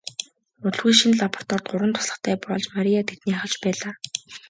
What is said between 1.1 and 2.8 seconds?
лабораторид гурван туслахтай болж